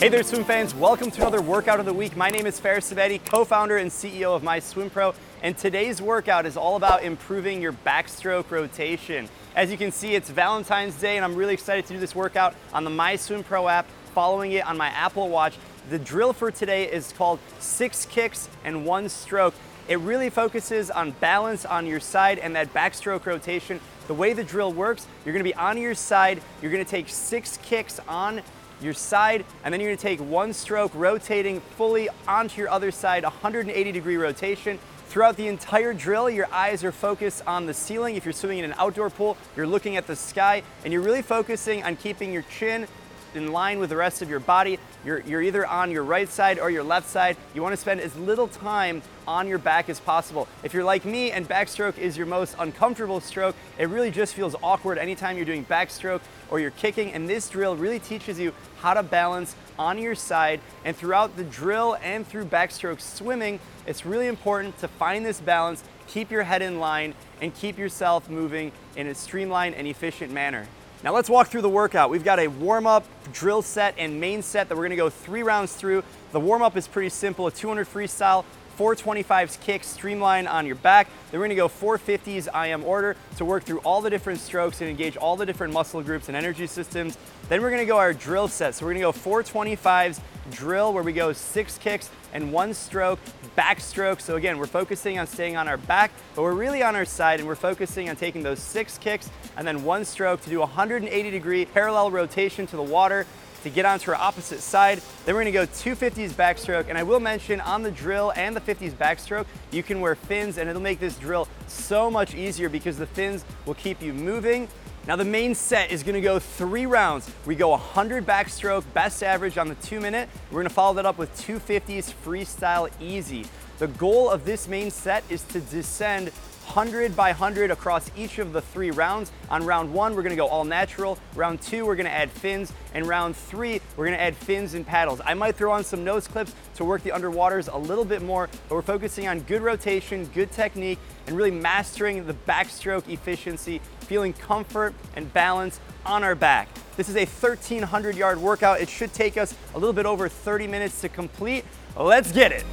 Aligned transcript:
Hey 0.00 0.08
there, 0.08 0.22
swim 0.22 0.44
fans. 0.44 0.74
Welcome 0.74 1.10
to 1.10 1.20
another 1.20 1.42
workout 1.42 1.78
of 1.78 1.84
the 1.84 1.92
week. 1.92 2.16
My 2.16 2.30
name 2.30 2.46
is 2.46 2.58
Fares 2.58 2.90
Ksebati, 2.90 3.22
co 3.22 3.44
founder 3.44 3.76
and 3.76 3.90
CEO 3.90 4.34
of 4.34 4.42
My 4.42 4.58
Swim 4.58 4.88
Pro, 4.88 5.12
and 5.42 5.58
today's 5.58 6.00
workout 6.00 6.46
is 6.46 6.56
all 6.56 6.76
about 6.76 7.04
improving 7.04 7.60
your 7.60 7.74
backstroke 7.74 8.50
rotation. 8.50 9.28
As 9.54 9.70
you 9.70 9.76
can 9.76 9.92
see, 9.92 10.14
it's 10.14 10.30
Valentine's 10.30 10.94
Day, 10.98 11.16
and 11.16 11.24
I'm 11.24 11.34
really 11.34 11.52
excited 11.52 11.84
to 11.84 11.92
do 11.92 12.00
this 12.00 12.14
workout 12.14 12.54
on 12.72 12.84
the 12.84 12.88
My 12.88 13.14
Swim 13.14 13.44
Pro 13.44 13.68
app, 13.68 13.86
following 14.14 14.52
it 14.52 14.64
on 14.64 14.78
my 14.78 14.88
Apple 14.88 15.28
Watch. 15.28 15.58
The 15.90 15.98
drill 15.98 16.32
for 16.32 16.50
today 16.50 16.90
is 16.90 17.12
called 17.12 17.38
six 17.58 18.06
kicks 18.06 18.48
and 18.64 18.86
one 18.86 19.06
stroke. 19.06 19.52
It 19.86 19.98
really 19.98 20.30
focuses 20.30 20.90
on 20.90 21.10
balance 21.10 21.66
on 21.66 21.84
your 21.86 22.00
side 22.00 22.38
and 22.38 22.56
that 22.56 22.72
backstroke 22.72 23.26
rotation. 23.26 23.78
The 24.06 24.14
way 24.14 24.32
the 24.32 24.44
drill 24.44 24.72
works, 24.72 25.06
you're 25.26 25.34
gonna 25.34 25.44
be 25.44 25.54
on 25.56 25.76
your 25.76 25.94
side, 25.94 26.40
you're 26.62 26.72
gonna 26.72 26.86
take 26.86 27.10
six 27.10 27.58
kicks 27.58 28.00
on 28.08 28.40
your 28.82 28.92
side, 28.92 29.44
and 29.64 29.72
then 29.72 29.80
you're 29.80 29.90
gonna 29.90 29.96
take 29.96 30.20
one 30.20 30.52
stroke 30.52 30.92
rotating 30.94 31.60
fully 31.76 32.08
onto 32.26 32.60
your 32.60 32.70
other 32.70 32.90
side, 32.90 33.22
180 33.22 33.92
degree 33.92 34.16
rotation. 34.16 34.78
Throughout 35.08 35.36
the 35.36 35.48
entire 35.48 35.92
drill, 35.92 36.30
your 36.30 36.46
eyes 36.52 36.84
are 36.84 36.92
focused 36.92 37.42
on 37.46 37.66
the 37.66 37.74
ceiling. 37.74 38.14
If 38.14 38.24
you're 38.24 38.32
swimming 38.32 38.58
in 38.58 38.64
an 38.66 38.74
outdoor 38.78 39.10
pool, 39.10 39.36
you're 39.56 39.66
looking 39.66 39.96
at 39.96 40.06
the 40.06 40.14
sky, 40.14 40.62
and 40.84 40.92
you're 40.92 41.02
really 41.02 41.22
focusing 41.22 41.82
on 41.82 41.96
keeping 41.96 42.32
your 42.32 42.42
chin 42.42 42.86
in 43.34 43.52
line 43.52 43.78
with 43.78 43.90
the 43.90 43.96
rest 43.96 44.22
of 44.22 44.30
your 44.30 44.40
body. 44.40 44.78
You're, 45.04 45.20
you're 45.20 45.42
either 45.42 45.66
on 45.66 45.90
your 45.90 46.04
right 46.04 46.28
side 46.28 46.58
or 46.58 46.70
your 46.70 46.82
left 46.82 47.08
side. 47.08 47.36
You 47.54 47.62
want 47.62 47.72
to 47.72 47.76
spend 47.76 48.00
as 48.00 48.14
little 48.16 48.48
time 48.48 49.02
on 49.26 49.46
your 49.46 49.58
back 49.58 49.88
as 49.88 50.00
possible. 50.00 50.48
If 50.62 50.74
you're 50.74 50.84
like 50.84 51.04
me 51.04 51.30
and 51.30 51.48
backstroke 51.48 51.98
is 51.98 52.16
your 52.16 52.26
most 52.26 52.56
uncomfortable 52.58 53.20
stroke, 53.20 53.56
it 53.78 53.88
really 53.88 54.10
just 54.10 54.34
feels 54.34 54.56
awkward 54.62 54.98
anytime 54.98 55.36
you're 55.36 55.46
doing 55.46 55.64
backstroke 55.64 56.20
or 56.50 56.60
you're 56.60 56.72
kicking. 56.72 57.12
And 57.12 57.28
this 57.28 57.48
drill 57.48 57.76
really 57.76 57.98
teaches 57.98 58.38
you 58.38 58.52
how 58.80 58.94
to 58.94 59.02
balance 59.02 59.54
on 59.78 59.98
your 59.98 60.14
side. 60.14 60.60
And 60.84 60.96
throughout 60.96 61.36
the 61.36 61.44
drill 61.44 61.96
and 62.02 62.26
through 62.26 62.46
backstroke 62.46 63.00
swimming, 63.00 63.60
it's 63.86 64.04
really 64.04 64.26
important 64.26 64.78
to 64.78 64.88
find 64.88 65.24
this 65.24 65.40
balance, 65.40 65.82
keep 66.06 66.30
your 66.30 66.42
head 66.42 66.62
in 66.62 66.80
line, 66.80 67.14
and 67.40 67.54
keep 67.54 67.78
yourself 67.78 68.28
moving 68.28 68.72
in 68.96 69.06
a 69.06 69.14
streamlined 69.14 69.74
and 69.74 69.86
efficient 69.86 70.32
manner. 70.32 70.66
Now 71.02 71.14
let's 71.14 71.30
walk 71.30 71.48
through 71.48 71.62
the 71.62 71.68
workout. 71.68 72.10
We've 72.10 72.24
got 72.24 72.38
a 72.38 72.46
warm-up, 72.46 73.06
drill 73.32 73.62
set, 73.62 73.94
and 73.96 74.20
main 74.20 74.42
set 74.42 74.68
that 74.68 74.76
we're 74.76 74.84
gonna 74.84 74.96
go 74.96 75.08
three 75.08 75.42
rounds 75.42 75.72
through. 75.72 76.04
The 76.32 76.40
warm-up 76.40 76.76
is 76.76 76.86
pretty 76.86 77.08
simple, 77.08 77.46
a 77.46 77.50
200 77.50 77.88
freestyle, 77.88 78.44
425s 78.80 79.60
kicks, 79.60 79.86
streamline 79.86 80.46
on 80.46 80.64
your 80.64 80.76
back. 80.76 81.06
Then 81.30 81.38
we're 81.38 81.48
gonna 81.48 81.54
go 81.54 81.68
450s 81.68 82.48
IM 82.66 82.82
order 82.84 83.14
to 83.36 83.44
work 83.44 83.64
through 83.64 83.80
all 83.80 84.00
the 84.00 84.08
different 84.08 84.40
strokes 84.40 84.80
and 84.80 84.88
engage 84.88 85.18
all 85.18 85.36
the 85.36 85.44
different 85.44 85.74
muscle 85.74 86.02
groups 86.02 86.28
and 86.28 86.36
energy 86.36 86.66
systems. 86.66 87.18
Then 87.50 87.60
we're 87.60 87.70
gonna 87.70 87.84
go 87.84 87.98
our 87.98 88.14
drill 88.14 88.48
set. 88.48 88.74
So 88.74 88.86
we're 88.86 88.94
gonna 88.94 89.02
go 89.02 89.12
425s 89.12 90.22
drill 90.50 90.94
where 90.94 91.02
we 91.02 91.12
go 91.12 91.34
six 91.34 91.76
kicks 91.76 92.08
and 92.32 92.50
one 92.50 92.72
stroke, 92.72 93.18
backstroke. 93.54 94.18
So 94.18 94.36
again, 94.36 94.56
we're 94.56 94.64
focusing 94.64 95.18
on 95.18 95.26
staying 95.26 95.58
on 95.58 95.68
our 95.68 95.76
back, 95.76 96.10
but 96.34 96.40
we're 96.40 96.54
really 96.54 96.82
on 96.82 96.96
our 96.96 97.04
side 97.04 97.38
and 97.38 97.46
we're 97.46 97.56
focusing 97.56 98.08
on 98.08 98.16
taking 98.16 98.42
those 98.42 98.60
six 98.60 98.96
kicks 98.96 99.28
and 99.58 99.68
then 99.68 99.84
one 99.84 100.06
stroke 100.06 100.40
to 100.40 100.48
do 100.48 100.60
180 100.60 101.30
degree 101.30 101.66
parallel 101.66 102.10
rotation 102.10 102.66
to 102.68 102.76
the 102.76 102.82
water 102.82 103.26
to 103.62 103.70
get 103.70 103.84
onto 103.84 104.10
our 104.10 104.16
opposite 104.16 104.60
side. 104.60 105.00
Then 105.24 105.34
we're 105.34 105.42
gonna 105.42 105.52
go 105.52 105.66
250s 105.66 106.30
backstroke. 106.32 106.88
And 106.88 106.96
I 106.96 107.02
will 107.02 107.20
mention 107.20 107.60
on 107.60 107.82
the 107.82 107.90
drill 107.90 108.32
and 108.36 108.54
the 108.56 108.60
50s 108.60 108.92
backstroke, 108.92 109.46
you 109.70 109.82
can 109.82 110.00
wear 110.00 110.14
fins 110.14 110.58
and 110.58 110.68
it'll 110.68 110.82
make 110.82 111.00
this 111.00 111.16
drill 111.16 111.48
so 111.66 112.10
much 112.10 112.34
easier 112.34 112.68
because 112.68 112.98
the 112.98 113.06
fins 113.06 113.44
will 113.66 113.74
keep 113.74 114.02
you 114.02 114.12
moving 114.12 114.68
now 115.06 115.16
the 115.16 115.24
main 115.24 115.54
set 115.54 115.90
is 115.90 116.02
gonna 116.02 116.20
go 116.20 116.38
three 116.38 116.86
rounds. 116.86 117.30
We 117.46 117.54
go 117.54 117.70
100 117.70 118.26
backstroke, 118.26 118.84
best 118.92 119.22
average 119.22 119.56
on 119.56 119.68
the 119.68 119.74
two 119.76 120.00
minute. 120.00 120.28
We're 120.50 120.60
gonna 120.60 120.70
follow 120.70 120.94
that 120.94 121.06
up 121.06 121.18
with 121.18 121.34
250s 121.40 122.12
freestyle 122.24 122.90
easy. 123.00 123.46
The 123.78 123.88
goal 123.88 124.28
of 124.28 124.44
this 124.44 124.68
main 124.68 124.90
set 124.90 125.24
is 125.30 125.42
to 125.44 125.60
descend 125.60 126.30
100 126.70 127.16
by 127.16 127.30
100 127.30 127.72
across 127.72 128.12
each 128.16 128.38
of 128.38 128.52
the 128.52 128.60
three 128.60 128.92
rounds. 128.92 129.32
On 129.50 129.66
round 129.66 129.92
one, 129.92 130.14
we're 130.14 130.22
gonna 130.22 130.36
go 130.36 130.46
all 130.46 130.64
natural. 130.64 131.18
Round 131.34 131.60
two, 131.60 131.84
we're 131.84 131.96
gonna 131.96 132.10
add 132.10 132.30
fins. 132.30 132.72
And 132.94 133.08
round 133.08 133.34
three, 133.34 133.80
we're 133.96 134.04
gonna 134.04 134.18
add 134.18 134.36
fins 134.36 134.74
and 134.74 134.86
paddles. 134.86 135.20
I 135.24 135.34
might 135.34 135.56
throw 135.56 135.72
on 135.72 135.82
some 135.82 136.04
nose 136.04 136.28
clips 136.28 136.54
to 136.76 136.84
work 136.84 137.02
the 137.02 137.10
underwaters 137.10 137.72
a 137.72 137.76
little 137.76 138.04
bit 138.04 138.22
more, 138.22 138.48
but 138.68 138.76
we're 138.76 138.82
focusing 138.82 139.26
on 139.26 139.40
good 139.40 139.62
rotation, 139.62 140.26
good 140.26 140.52
technique, 140.52 141.00
and 141.26 141.36
really 141.36 141.50
mastering 141.50 142.24
the 142.24 142.34
backstroke 142.34 143.08
efficiency 143.08 143.80
feeling 144.02 144.32
comfort 144.32 144.94
and 145.16 145.32
balance 145.32 145.80
on 146.06 146.22
our 146.22 146.36
back. 146.36 146.68
This 146.96 147.08
is 147.08 147.16
a 147.16 147.24
1300 147.24 148.14
yard 148.14 148.38
workout. 148.38 148.80
It 148.80 148.88
should 148.88 149.12
take 149.12 149.36
us 149.36 149.56
a 149.74 149.78
little 149.78 149.92
bit 149.92 150.06
over 150.06 150.28
30 150.28 150.68
minutes 150.68 151.00
to 151.00 151.08
complete. 151.08 151.64
Let's 151.96 152.30
get 152.30 152.52
it. 152.52 152.64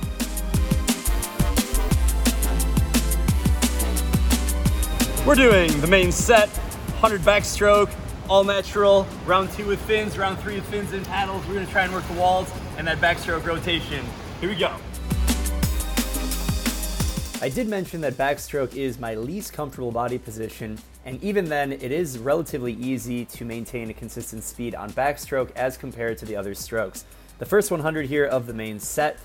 We're 5.28 5.36
doing 5.36 5.82
the 5.82 5.88
main 5.88 6.14
set, 6.14 6.48
100 6.48 7.20
backstroke, 7.20 7.92
all 8.30 8.46
natural, 8.46 9.06
round 9.26 9.52
two 9.52 9.68
with 9.68 9.82
fins, 9.82 10.18
round 10.18 10.40
three 10.40 10.56
with 10.56 10.66
fins 10.68 10.94
and 10.94 11.06
paddles. 11.06 11.46
We're 11.46 11.56
gonna 11.56 11.66
try 11.66 11.84
and 11.84 11.92
work 11.92 12.08
the 12.08 12.14
walls 12.14 12.50
and 12.78 12.88
that 12.88 13.00
backstroke 13.00 13.46
rotation. 13.46 14.06
Here 14.40 14.48
we 14.48 14.56
go. 14.56 14.74
I 17.42 17.50
did 17.50 17.68
mention 17.68 18.00
that 18.02 18.14
backstroke 18.14 18.74
is 18.74 19.00
my 19.00 19.16
least 19.16 19.52
comfortable 19.52 19.92
body 19.92 20.18
position, 20.18 20.80
and 21.04 21.22
even 21.22 21.44
then, 21.44 21.74
it 21.74 21.92
is 21.92 22.18
relatively 22.20 22.72
easy 22.76 23.26
to 23.26 23.44
maintain 23.44 23.90
a 23.90 23.94
consistent 23.94 24.46
speed 24.46 24.76
on 24.76 24.92
backstroke 24.92 25.52
as 25.58 25.76
compared 25.76 26.18
to 26.20 26.26
the 26.26 26.38
other 26.38 26.56
strokes. 26.56 27.04
The 27.40 27.46
first 27.46 27.70
100 27.70 28.06
here 28.06 28.24
of 28.24 28.48
the 28.48 28.54
main 28.54 28.80
set, 28.80 29.20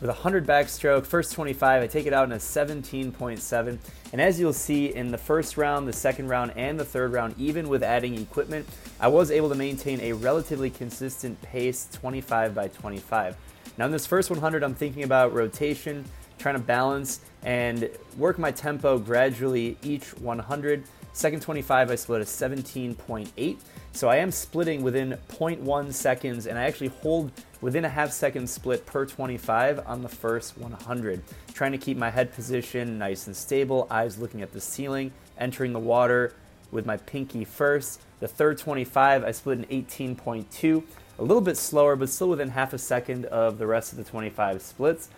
with 0.00 0.08
100 0.08 0.46
backstroke, 0.46 1.06
first 1.06 1.32
25, 1.32 1.82
I 1.82 1.86
take 1.86 2.06
it 2.06 2.12
out 2.12 2.24
in 2.24 2.32
a 2.32 2.36
17.7. 2.36 3.78
And 4.12 4.20
as 4.20 4.40
you'll 4.40 4.52
see 4.52 4.94
in 4.94 5.10
the 5.10 5.18
first 5.18 5.56
round, 5.56 5.86
the 5.86 5.92
second 5.92 6.28
round, 6.28 6.52
and 6.56 6.78
the 6.78 6.84
third 6.84 7.12
round, 7.12 7.34
even 7.38 7.68
with 7.68 7.82
adding 7.82 8.18
equipment, 8.18 8.66
I 8.98 9.08
was 9.08 9.30
able 9.30 9.48
to 9.48 9.54
maintain 9.54 10.00
a 10.00 10.12
relatively 10.12 10.70
consistent 10.70 11.40
pace 11.42 11.88
25 11.92 12.54
by 12.54 12.68
25. 12.68 13.36
Now 13.78 13.86
in 13.86 13.92
this 13.92 14.06
first 14.06 14.28
100, 14.30 14.62
I'm 14.62 14.74
thinking 14.74 15.04
about 15.04 15.32
rotation, 15.32 16.04
trying 16.38 16.56
to 16.56 16.60
balance 16.60 17.20
and 17.42 17.88
work 18.18 18.38
my 18.38 18.50
tempo 18.50 18.98
gradually 18.98 19.78
each 19.82 20.16
100. 20.18 20.84
Second 21.12 21.42
25, 21.42 21.90
I 21.90 21.94
split 21.94 22.22
a 22.22 22.24
17.8. 22.24 23.58
So 23.94 24.08
I 24.08 24.16
am 24.16 24.30
splitting 24.30 24.82
within 24.82 25.18
0.1 25.28 25.92
seconds, 25.92 26.46
and 26.46 26.58
I 26.58 26.64
actually 26.64 26.88
hold 26.88 27.30
within 27.60 27.84
a 27.84 27.90
half 27.90 28.10
second 28.10 28.48
split 28.48 28.86
per 28.86 29.04
25 29.04 29.86
on 29.86 30.02
the 30.02 30.08
first 30.08 30.56
100. 30.56 31.22
Trying 31.52 31.72
to 31.72 31.78
keep 31.78 31.98
my 31.98 32.10
head 32.10 32.32
position 32.32 32.98
nice 32.98 33.26
and 33.26 33.36
stable, 33.36 33.86
eyes 33.90 34.18
looking 34.18 34.40
at 34.40 34.52
the 34.52 34.60
ceiling, 34.60 35.12
entering 35.38 35.74
the 35.74 35.78
water 35.78 36.34
with 36.70 36.86
my 36.86 36.96
pinky 36.96 37.44
first. 37.44 38.00
The 38.20 38.28
third 38.28 38.56
25, 38.56 39.24
I 39.24 39.30
split 39.30 39.58
an 39.58 39.66
18.2, 39.66 40.82
a 41.18 41.22
little 41.22 41.42
bit 41.42 41.58
slower, 41.58 41.94
but 41.94 42.08
still 42.08 42.30
within 42.30 42.48
half 42.48 42.72
a 42.72 42.78
second 42.78 43.26
of 43.26 43.58
the 43.58 43.66
rest 43.66 43.92
of 43.92 43.98
the 43.98 44.04
25 44.04 44.62
splits. 44.62 45.10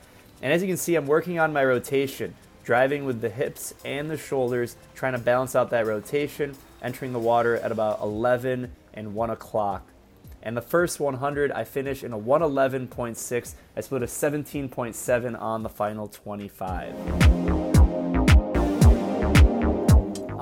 And 0.43 0.53
as 0.53 0.63
you 0.63 0.69
can 0.69 0.77
see, 0.77 0.97
I'm 0.97 1.07
working 1.07 1.39
on 1.39 1.53
my 1.53 1.65
rotation, 1.65 2.35
driving 2.65 3.05
with 3.05 3.21
the 3.21 3.31
hips 3.31 3.73
and 3.85 4.11
the 4.11 4.19
shoulders, 4.19 4.77
trying 4.97 5.13
to 5.13 5.19
balance 5.19 5.55
out 5.55 5.71
that 5.71 5.87
rotation, 5.87 6.57
entering 6.85 7.13
the 7.13 7.19
water 7.19 7.57
at 7.57 7.73
about 7.73 8.01
11 8.01 8.71
and 8.93 9.15
1 9.15 9.31
o'clock. 9.31 9.89
And 10.43 10.57
the 10.57 10.63
first 10.63 11.01
100, 11.01 11.51
I 11.53 11.65
finish 11.65 12.05
in 12.05 12.13
a 12.13 12.19
111.6. 12.19 13.55
I 13.77 13.81
split 13.81 14.03
a 14.03 14.07
17.7 14.07 15.41
on 15.41 15.63
the 15.63 15.71
final 15.71 16.07
25. 16.07 16.95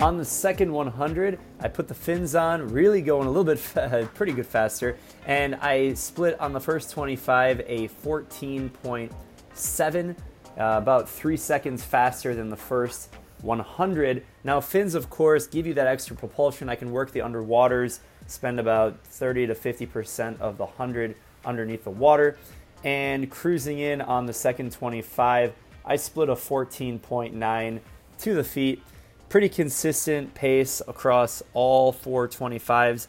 On 0.02 0.18
the 0.18 0.24
second 0.24 0.72
100, 0.72 1.38
I 1.60 1.68
put 1.68 1.86
the 1.86 1.94
fins 1.94 2.34
on, 2.34 2.70
really 2.70 3.02
going 3.02 3.28
a 3.28 3.30
little 3.30 3.44
bit, 3.44 3.60
fa- 3.60 4.10
pretty 4.14 4.32
good 4.32 4.46
faster, 4.46 4.96
and 5.26 5.54
I 5.54 5.94
split 5.94 6.40
on 6.40 6.52
the 6.52 6.58
first 6.58 6.90
25 6.90 7.60
a 7.60 7.86
14.7 7.86 10.10
uh, 10.10 10.14
about 10.56 11.08
three 11.08 11.36
seconds 11.36 11.84
faster 11.84 12.34
than 12.34 12.50
the 12.50 12.56
first 12.56 13.14
100. 13.42 14.24
Now, 14.44 14.60
fins, 14.60 14.94
of 14.94 15.10
course, 15.10 15.46
give 15.46 15.66
you 15.66 15.74
that 15.74 15.86
extra 15.86 16.16
propulsion. 16.16 16.68
I 16.68 16.74
can 16.74 16.92
work 16.92 17.12
the 17.12 17.20
underwaters, 17.20 18.00
spend 18.26 18.60
about 18.60 19.04
30 19.04 19.48
to 19.48 19.54
50% 19.54 20.40
of 20.40 20.56
the 20.58 20.64
100 20.64 21.14
underneath 21.44 21.84
the 21.84 21.90
water. 21.90 22.36
And 22.84 23.30
cruising 23.30 23.78
in 23.78 24.00
on 24.00 24.26
the 24.26 24.32
second 24.32 24.72
25, 24.72 25.52
I 25.84 25.96
split 25.96 26.28
a 26.28 26.34
14.9 26.34 27.80
to 28.18 28.34
the 28.34 28.44
feet. 28.44 28.82
Pretty 29.28 29.48
consistent 29.48 30.34
pace 30.34 30.82
across 30.86 31.42
all 31.54 31.92
four 31.92 32.28
25s. 32.28 33.06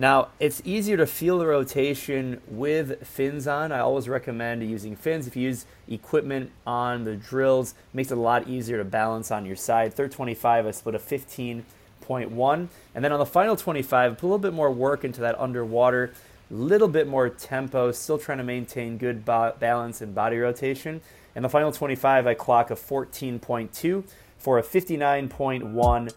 Now, 0.00 0.28
it's 0.38 0.62
easier 0.64 0.96
to 0.96 1.06
feel 1.06 1.38
the 1.38 1.46
rotation 1.46 2.40
with 2.46 3.04
fins 3.06 3.48
on. 3.48 3.72
I 3.72 3.80
always 3.80 4.08
recommend 4.08 4.62
using 4.62 4.94
fins. 4.94 5.26
If 5.26 5.34
you 5.34 5.42
use 5.42 5.66
equipment 5.88 6.52
on 6.64 7.04
the 7.04 7.16
drills, 7.16 7.72
it 7.72 7.96
makes 7.96 8.12
it 8.12 8.18
a 8.18 8.20
lot 8.20 8.46
easier 8.46 8.78
to 8.78 8.84
balance 8.84 9.32
on 9.32 9.44
your 9.44 9.56
side. 9.56 9.92
Third 9.92 10.12
25, 10.12 10.66
I 10.66 10.70
split 10.70 10.94
a 10.94 10.98
15.1. 10.98 12.68
And 12.94 13.04
then 13.04 13.12
on 13.12 13.18
the 13.18 13.26
final 13.26 13.56
25, 13.56 14.18
put 14.18 14.22
a 14.22 14.26
little 14.26 14.38
bit 14.38 14.52
more 14.52 14.70
work 14.70 15.04
into 15.04 15.20
that 15.22 15.38
underwater 15.40 16.12
little 16.50 16.88
bit 16.88 17.06
more 17.06 17.28
tempo, 17.28 17.92
still 17.92 18.18
trying 18.18 18.38
to 18.38 18.44
maintain 18.44 18.98
good 18.98 19.24
ba- 19.24 19.54
balance 19.58 20.00
and 20.00 20.14
body 20.14 20.38
rotation. 20.38 21.00
And 21.34 21.44
the 21.44 21.48
final 21.48 21.72
25, 21.72 22.26
I 22.26 22.34
clock 22.34 22.70
a 22.70 22.74
14.2 22.74 24.04
for 24.38 24.58
a 24.58 24.62
59.1. 24.62 26.12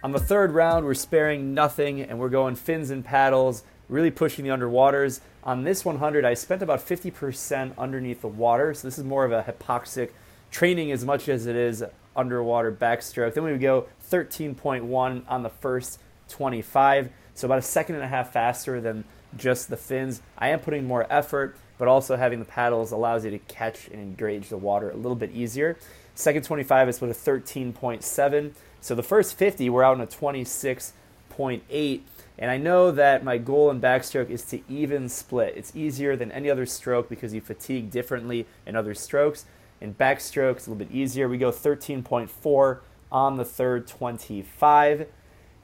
On 0.00 0.12
the 0.12 0.20
third 0.20 0.52
round, 0.52 0.86
we're 0.86 0.94
sparing 0.94 1.54
nothing 1.54 2.00
and 2.00 2.20
we're 2.20 2.28
going 2.28 2.54
fins 2.54 2.90
and 2.90 3.04
paddles, 3.04 3.64
really 3.88 4.12
pushing 4.12 4.44
the 4.44 4.52
underwaters. 4.52 5.18
On 5.42 5.64
this 5.64 5.84
100, 5.84 6.24
I 6.24 6.34
spent 6.34 6.62
about 6.62 6.78
50% 6.78 7.76
underneath 7.76 8.20
the 8.20 8.28
water, 8.28 8.72
so 8.74 8.86
this 8.86 8.96
is 8.96 9.04
more 9.04 9.24
of 9.24 9.32
a 9.32 9.42
hypoxic 9.42 10.10
training 10.52 10.92
as 10.92 11.04
much 11.04 11.28
as 11.28 11.46
it 11.46 11.56
is 11.56 11.82
underwater 12.14 12.70
backstroke. 12.70 13.34
Then 13.34 13.42
we 13.42 13.50
would 13.50 13.60
go 13.60 13.86
13.1 14.08 15.24
on 15.26 15.42
the 15.42 15.50
first 15.50 15.98
25, 16.28 17.10
so 17.34 17.48
about 17.48 17.58
a 17.58 17.62
second 17.62 17.96
and 17.96 18.04
a 18.04 18.08
half 18.08 18.32
faster 18.32 18.80
than 18.80 19.02
just 19.36 19.68
the 19.68 19.76
fins. 19.76 20.22
I 20.38 20.50
am 20.50 20.60
putting 20.60 20.86
more 20.86 21.08
effort, 21.10 21.56
but 21.76 21.88
also 21.88 22.14
having 22.14 22.38
the 22.38 22.44
paddles 22.44 22.92
allows 22.92 23.24
you 23.24 23.32
to 23.32 23.38
catch 23.40 23.88
and 23.88 24.00
engage 24.00 24.48
the 24.48 24.58
water 24.58 24.90
a 24.90 24.96
little 24.96 25.16
bit 25.16 25.32
easier. 25.32 25.76
Second 26.14 26.44
25 26.44 26.88
is 26.88 27.00
with 27.00 27.10
a 27.10 27.30
13.7. 27.30 28.52
So 28.80 28.94
the 28.94 29.02
first 29.02 29.36
50, 29.36 29.68
we're 29.70 29.82
out 29.82 29.96
in 29.96 30.02
a 30.02 30.06
26.8. 30.06 32.00
And 32.38 32.50
I 32.50 32.56
know 32.56 32.92
that 32.92 33.24
my 33.24 33.36
goal 33.36 33.70
in 33.70 33.80
backstroke 33.80 34.30
is 34.30 34.44
to 34.44 34.60
even 34.68 35.08
split. 35.08 35.54
It's 35.56 35.74
easier 35.74 36.14
than 36.14 36.30
any 36.30 36.48
other 36.48 36.66
stroke 36.66 37.08
because 37.08 37.34
you 37.34 37.40
fatigue 37.40 37.90
differently 37.90 38.46
in 38.64 38.76
other 38.76 38.94
strokes. 38.94 39.44
In 39.80 39.94
backstroke, 39.94 40.56
it's 40.56 40.66
a 40.66 40.70
little 40.70 40.86
bit 40.86 40.94
easier. 40.94 41.28
We 41.28 41.38
go 41.38 41.50
13.4 41.50 42.78
on 43.10 43.36
the 43.36 43.44
third 43.44 43.88
25. 43.88 45.08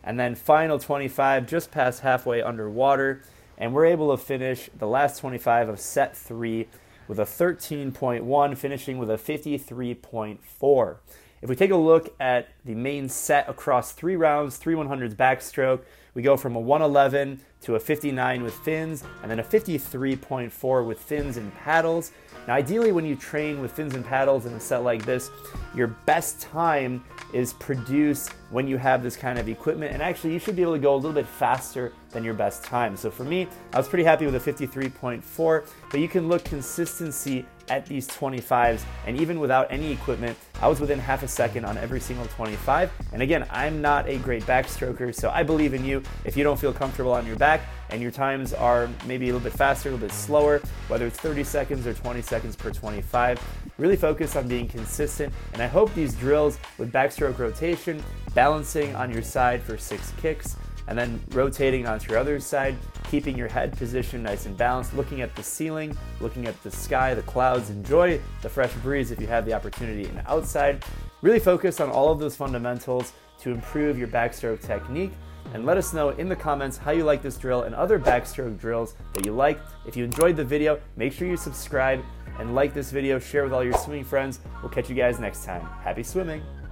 And 0.02 0.19
then 0.19 0.34
final 0.34 0.78
25, 0.78 1.46
just 1.46 1.70
past 1.70 2.00
halfway 2.00 2.43
underwater. 2.43 3.22
And 3.56 3.72
we're 3.72 3.87
able 3.87 4.14
to 4.16 4.22
finish 4.22 4.69
the 4.76 4.88
last 4.88 5.20
25 5.20 5.69
of 5.69 5.78
set 5.81 6.16
three 6.16 6.69
with 7.06 7.20
a 7.20 7.25
13.1, 7.25 8.56
finishing 8.56 8.99
with 8.99 9.11
a 9.11 9.16
53.4. 9.16 10.96
If 11.44 11.50
we 11.50 11.56
take 11.56 11.73
a 11.73 11.76
look 11.76 12.14
at 12.20 12.49
the 12.64 12.75
main 12.75 13.06
set 13.06 13.50
across 13.50 13.93
three 13.93 14.17
rounds, 14.17 14.56
three 14.56 14.75
100s 14.75 15.14
backstroke, 15.14 15.82
we 16.14 16.23
go 16.23 16.38
from 16.38 16.56
a 16.56 16.58
111 16.58 17.38
to 17.61 17.75
a 17.75 17.81
59 17.81 18.43
with 18.43 18.55
fins, 18.55 19.05
and 19.20 19.31
then 19.31 19.41
a 19.41 19.43
53.4 19.43 20.87
with 20.87 20.99
fins 20.99 21.37
and 21.37 21.55
paddles. 21.56 22.12
Now, 22.49 22.55
ideally, 22.55 22.93
when 22.93 23.05
you 23.05 23.14
train 23.14 23.61
with 23.61 23.73
fins 23.73 23.94
and 23.94 24.02
paddles 24.06 24.46
in 24.46 24.55
a 24.55 24.61
set 24.61 24.85
like 24.85 25.05
this, 25.05 25.31
your 25.75 25.88
best 25.88 26.41
time 26.41 27.05
is 27.35 27.52
produced 27.52 28.31
when 28.50 28.67
you 28.67 28.79
have 28.79 29.02
this 29.02 29.14
kind 29.14 29.38
of 29.38 29.47
equipment. 29.47 29.93
And 29.93 30.02
actually, 30.02 30.32
you 30.32 30.38
should 30.38 30.56
be 30.56 30.62
able 30.62 30.73
to 30.73 30.79
go 30.79 30.94
a 30.94 30.97
little 30.97 31.12
bit 31.12 31.26
faster 31.26 31.93
than 32.08 32.25
your 32.25 32.32
best 32.32 32.64
time. 32.64 32.97
So 32.97 33.11
for 33.11 33.25
me, 33.25 33.49
I 33.75 33.76
was 33.76 33.87
pretty 33.87 34.05
happy 34.05 34.25
with 34.25 34.35
a 34.35 34.52
53.4, 34.52 35.67
but 35.90 36.00
you 36.00 36.08
can 36.08 36.26
look 36.26 36.43
consistency 36.44 37.44
at 37.69 37.87
these 37.87 38.06
25s. 38.08 38.82
And 39.06 39.20
even 39.20 39.40
without 39.40 39.66
any 39.70 39.93
equipment, 39.93 40.37
I 40.61 40.69
was 40.69 40.81
within 40.81 40.99
half 40.99 41.22
a 41.22 41.28
second 41.28 41.64
on 41.64 41.76
every 41.78 42.00
single 42.00 42.26
25. 42.26 42.90
And 43.12 43.22
again, 43.22 43.46
I'm 43.50 43.81
not 43.81 44.08
a 44.08 44.19
great 44.19 44.44
backstroker, 44.44 45.14
so 45.14 45.31
I 45.31 45.43
believe 45.43 45.75
in 45.75 45.84
you. 45.84 46.02
If 46.25 46.37
you 46.37 46.44
don't 46.44 46.58
feel 46.58 46.72
comfortable 46.72 47.12
on 47.12 47.26
your 47.26 47.37
back 47.37 47.62
and 47.90 48.00
your 48.00 48.11
times 48.11 48.52
are 48.52 48.88
maybe 49.06 49.28
a 49.28 49.32
little 49.32 49.49
bit 49.49 49.56
faster, 49.56 49.88
a 49.88 49.93
little 49.93 50.06
bit 50.06 50.14
slower, 50.14 50.61
whether 50.88 51.06
it's 51.06 51.19
30 51.19 51.44
seconds 51.44 51.87
or 51.87 51.94
20 51.94 52.22
seconds 52.22 52.56
per 52.56 52.70
25, 52.70 53.40
really 53.78 53.96
focus 53.96 54.37
on 54.37 54.49
being 54.49 54.69
consistent. 54.69 55.32
And 55.52 55.62
I 55.62 55.66
hope 55.66 55.93
these 55.94 56.14
drills 56.14 56.58
with 56.78 56.93
backstroke 56.93 57.38
rotation, 57.38 58.02
balancing 58.34 58.94
on 58.94 59.12
your 59.12 59.22
side 59.22 59.62
for 59.62 59.76
six 59.76 60.12
kicks, 60.19 60.56
and 60.86 60.98
then 60.98 61.20
rotating 61.31 61.86
onto 61.86 62.10
your 62.10 62.19
other 62.19 62.38
side, 62.40 62.76
keeping 63.10 63.36
your 63.36 63.48
head 63.48 63.76
position 63.76 64.22
nice 64.22 64.46
and 64.46 64.56
balanced, 64.56 64.94
looking 64.94 65.20
at 65.20 65.34
the 65.36 65.42
ceiling, 65.42 65.96
looking 66.20 66.46
at 66.46 66.60
the 66.62 66.70
sky, 66.70 67.14
the 67.14 67.22
clouds, 67.22 67.70
enjoy 67.70 68.20
the 68.42 68.48
fresh 68.48 68.72
breeze 68.75 69.10
if 69.10 69.20
you 69.20 69.26
have 69.26 69.44
the 69.46 69.52
opportunity 69.52 70.04
and 70.04 70.22
outside. 70.26 70.84
Really 71.22 71.38
focus 71.38 71.81
on 71.81 71.90
all 71.90 72.12
of 72.12 72.19
those 72.19 72.36
fundamentals 72.36 73.12
to 73.40 73.50
improve 73.50 73.98
your 73.98 74.08
backstroke 74.08 74.60
technique 74.60 75.12
and 75.52 75.64
let 75.66 75.76
us 75.76 75.92
know 75.92 76.10
in 76.10 76.28
the 76.28 76.36
comments 76.36 76.76
how 76.76 76.90
you 76.90 77.04
like 77.04 77.22
this 77.22 77.37
drill 77.37 77.62
and 77.62 77.75
other 77.75 77.98
backstroke 77.98 78.58
drills 78.58 78.94
that 79.12 79.25
you 79.25 79.32
like. 79.32 79.58
If 79.87 79.96
you 79.96 80.04
enjoyed 80.04 80.37
the 80.37 80.44
video, 80.44 80.80
make 80.96 81.12
sure 81.12 81.28
you 81.28 81.37
subscribe 81.37 82.02
and 82.38 82.54
like 82.54 82.75
this 82.75 82.90
video, 82.90 83.19
share 83.19 83.44
with 83.44 83.52
all 83.52 83.62
your 83.62 83.78
swimming 83.78 84.04
friends. 84.04 84.40
We'll 84.62 84.70
catch 84.70 84.88
you 84.88 84.96
guys 84.96 85.20
next 85.20 85.44
time. 85.44 85.62
Happy 85.82 86.02
swimming! 86.02 86.63